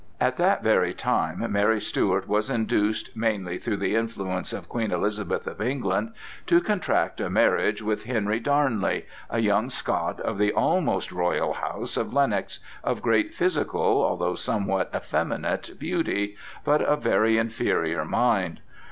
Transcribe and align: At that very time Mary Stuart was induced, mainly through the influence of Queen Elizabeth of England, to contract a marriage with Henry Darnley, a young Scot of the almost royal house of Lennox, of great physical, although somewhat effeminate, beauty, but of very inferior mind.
At 0.19 0.37
that 0.37 0.63
very 0.63 0.95
time 0.95 1.45
Mary 1.51 1.79
Stuart 1.79 2.27
was 2.27 2.49
induced, 2.49 3.15
mainly 3.15 3.59
through 3.59 3.77
the 3.77 3.93
influence 3.95 4.51
of 4.51 4.67
Queen 4.67 4.91
Elizabeth 4.91 5.45
of 5.45 5.61
England, 5.61 6.11
to 6.47 6.59
contract 6.59 7.21
a 7.21 7.29
marriage 7.29 7.83
with 7.83 8.05
Henry 8.05 8.39
Darnley, 8.39 9.05
a 9.29 9.37
young 9.37 9.69
Scot 9.69 10.19
of 10.21 10.39
the 10.39 10.51
almost 10.53 11.11
royal 11.11 11.53
house 11.53 11.97
of 11.97 12.15
Lennox, 12.15 12.59
of 12.83 13.03
great 13.03 13.35
physical, 13.35 14.03
although 14.03 14.33
somewhat 14.33 14.89
effeminate, 14.91 15.77
beauty, 15.77 16.35
but 16.63 16.81
of 16.81 17.03
very 17.03 17.37
inferior 17.37 18.03
mind. 18.03 18.59